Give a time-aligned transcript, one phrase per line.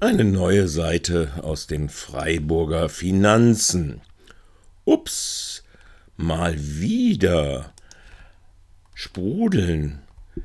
[0.00, 4.00] Eine neue Seite aus den Freiburger Finanzen.
[4.84, 5.62] Ups,
[6.16, 7.72] mal wieder.
[8.94, 10.02] Sprudeln.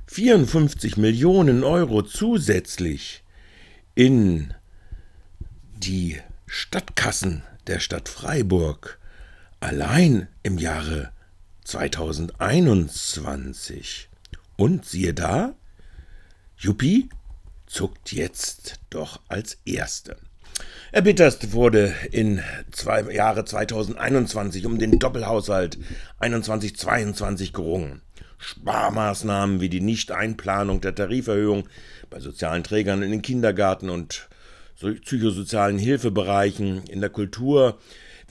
[0.08, 3.24] 54 Millionen Euro zusätzlich
[3.96, 4.54] in
[5.78, 9.00] die Stadtkassen der Stadt Freiburg
[9.60, 11.12] allein im Jahre
[11.64, 14.10] 2021.
[14.56, 15.56] Und siehe da,
[16.58, 17.10] Juppie
[17.68, 20.18] zuckt jetzt doch als Erste.
[20.92, 22.42] Erbitterst wurde in
[22.72, 25.78] zwei Jahre 2021 um den Doppelhaushalt
[26.20, 28.02] 21-22 gerungen.
[28.40, 31.68] Sparmaßnahmen wie die Nichteinplanung der Tariferhöhung
[32.10, 34.30] bei sozialen Trägern in den Kindergarten und
[35.04, 37.80] psychosozialen Hilfebereichen in der Kultur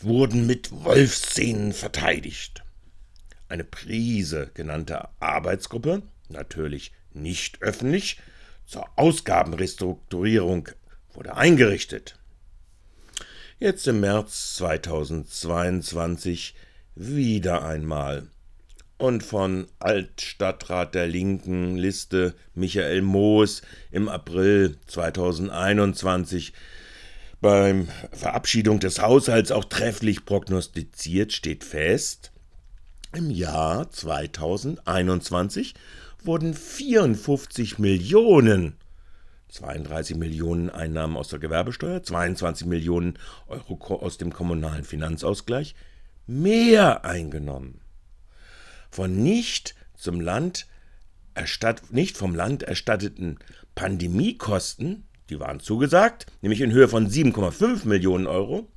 [0.00, 2.62] wurden mit Wolfszenen verteidigt.
[3.48, 8.18] Eine Prise genannte Arbeitsgruppe, natürlich nicht öffentlich,
[8.66, 10.68] zur Ausgabenrestrukturierung
[11.12, 12.18] wurde eingerichtet.
[13.58, 16.54] Jetzt im März 2022
[16.94, 18.28] wieder einmal.
[18.98, 26.52] Und von Altstadtrat der Linken Liste Michael Moos im April 2021
[27.40, 32.32] beim Verabschiedung des Haushalts auch trefflich prognostiziert steht fest,
[33.16, 35.74] im Jahr 2021
[36.22, 38.76] wurden 54 Millionen
[39.48, 45.74] 32 Millionen Einnahmen aus der Gewerbesteuer, 22 Millionen Euro aus dem kommunalen Finanzausgleich
[46.26, 47.80] mehr eingenommen.
[48.90, 50.66] Von nicht zum Land
[51.34, 53.38] erstatt, nicht vom Land erstatteten
[53.74, 58.68] Pandemiekosten, die waren zugesagt, nämlich in Höhe von 7,5 Millionen Euro,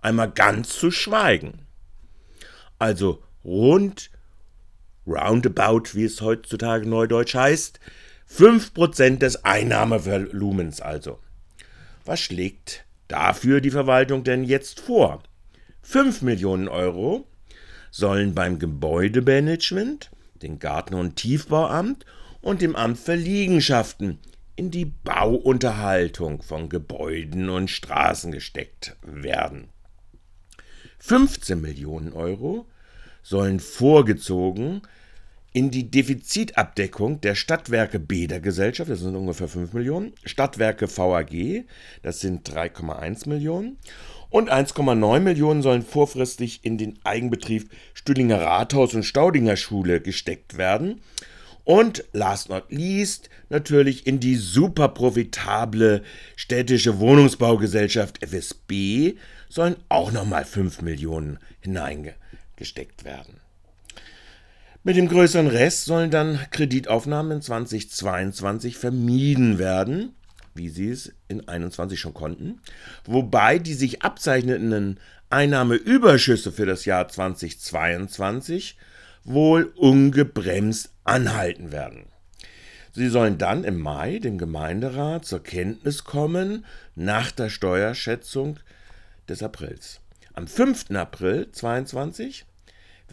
[0.00, 1.66] einmal ganz zu schweigen.
[2.78, 4.10] Also rund
[5.06, 7.80] roundabout, wie es heutzutage neudeutsch heißt,
[8.30, 11.18] 5% des Einnahmevolumens also.
[12.04, 15.22] Was schlägt dafür die Verwaltung denn jetzt vor?
[15.82, 17.26] 5 Millionen Euro
[17.90, 20.10] sollen beim Gebäudemanagement,
[20.42, 22.06] dem Garten- und Tiefbauamt
[22.40, 24.18] und dem Amt für Liegenschaften
[24.56, 29.68] in die Bauunterhaltung von Gebäuden und Straßen gesteckt werden.
[30.98, 32.66] 15 Millionen Euro
[33.22, 34.82] sollen vorgezogen
[35.52, 41.64] in die Defizitabdeckung der Stadtwerke Bäder Gesellschaft, das sind ungefähr 5 Millionen, Stadtwerke VAG,
[42.02, 43.76] das sind 3,1 Millionen
[44.30, 51.02] und 1,9 Millionen sollen vorfristig in den Eigenbetrieb Stühlinger Rathaus und Staudinger Schule gesteckt werden.
[51.64, 56.02] Und last not least natürlich in die super profitable
[56.34, 59.14] städtische Wohnungsbaugesellschaft FSB
[59.50, 61.38] sollen auch nochmal 5 Millionen
[62.62, 63.40] hineingesteckt werden.
[64.84, 70.14] Mit dem größeren Rest sollen dann Kreditaufnahmen in 2022 vermieden werden,
[70.54, 72.60] wie sie es in 21 schon konnten,
[73.04, 74.98] wobei die sich abzeichnenden
[75.30, 78.76] Einnahmeüberschüsse für das Jahr 2022
[79.24, 82.06] wohl ungebremst anhalten werden.
[82.92, 88.58] Sie sollen dann im Mai dem Gemeinderat zur Kenntnis kommen nach der Steuerschätzung
[89.28, 90.00] des Aprils.
[90.34, 90.90] Am 5.
[90.92, 92.46] April 2022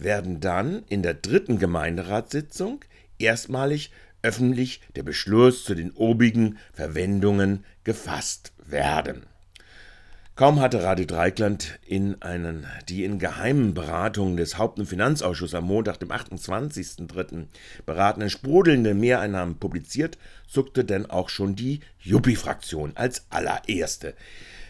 [0.01, 2.81] werden dann in der dritten Gemeinderatssitzung
[3.17, 9.25] erstmalig öffentlich der Beschluss zu den obigen Verwendungen gefasst werden.
[10.39, 15.65] Kaum hatte Radio Dreikland in einen, die in geheimen Beratungen des Haupt- und Finanzausschusses am
[15.65, 17.47] Montag, dem 28.03.
[17.85, 20.17] beratenen sprudelnde Mehreinnahmen publiziert,
[20.47, 24.13] zuckte denn auch schon die Juppie-Fraktion als allererste.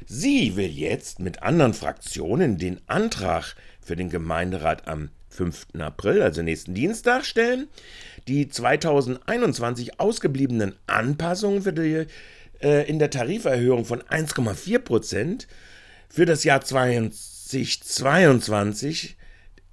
[0.08, 5.68] Sie will jetzt mit anderen Fraktionen den Antrag für den Gemeinderat am 5.
[5.80, 7.68] April, also nächsten Dienstag, stellen.
[8.28, 12.06] Die 2021 ausgebliebenen Anpassungen für die,
[12.62, 15.48] äh, in der Tariferhöhung von 1,4 Prozent
[16.10, 19.16] für das Jahr 2022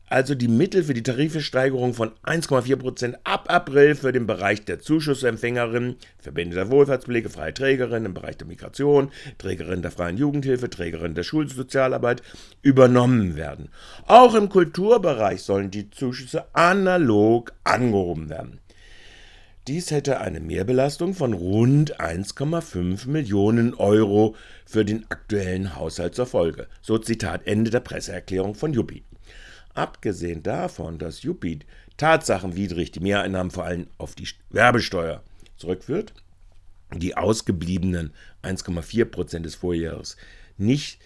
[0.09, 4.79] also die Mittel für die Tarifesteigerung von 1,4 Prozent ab April für den Bereich der
[4.79, 11.15] Zuschussempfängerinnen, Verbände der Wohlfahrtspflege, freie Trägerinnen im Bereich der Migration, Trägerin der freien Jugendhilfe, Trägerin
[11.15, 12.23] der Schulsozialarbeit
[12.63, 13.69] übernommen werden.
[14.07, 18.61] Auch im Kulturbereich sollen die Zuschüsse analog angehoben werden.
[19.67, 26.69] Dies hätte eine Mehrbelastung von rund 1,5 Millionen Euro für den aktuellen Haushalt zur Folge.
[26.83, 29.03] So Zitat Ende der Presseerklärung von Juppie.
[29.77, 31.59] Abgesehen davon, dass Juppie
[31.99, 35.23] tatsachenwidrig die Mehreinnahmen vor allem auf die Werbesteuer
[35.59, 36.15] zurückführt,
[36.95, 40.17] die ausgebliebenen 1,4 Prozent des Vorjahres
[40.57, 40.99] nicht,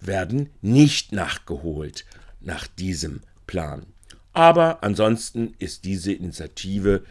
[0.00, 2.04] werden nicht nachgeholt
[2.40, 3.86] nach diesem Plan.
[4.32, 7.04] Aber ansonsten ist diese Initiative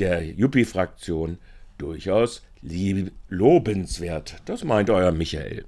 [0.00, 1.38] der Juppie-Fraktion
[1.78, 2.42] durchaus
[3.28, 4.42] lobenswert.
[4.44, 5.56] Das meint euer Michael.